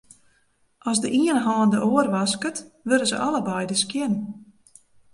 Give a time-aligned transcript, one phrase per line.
[0.89, 2.57] As de iene hân de oar wasket,
[2.87, 4.13] wurde se allebeide skjin.